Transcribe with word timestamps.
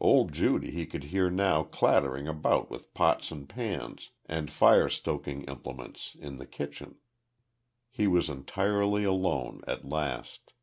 Old 0.00 0.32
Judy 0.32 0.70
he 0.70 0.86
could 0.86 1.04
hear 1.04 1.28
now 1.28 1.62
clattering 1.62 2.26
about 2.26 2.70
with 2.70 2.94
pots 2.94 3.30
and 3.30 3.46
pans 3.46 4.12
and 4.24 4.50
firestoking 4.50 5.46
implements 5.46 6.14
in 6.18 6.38
the 6.38 6.46
kitchen. 6.46 6.94
He 7.90 8.06
was 8.06 8.30
entirely 8.30 9.04
alone 9.04 9.60
at 9.68 9.84
last. 9.86 10.54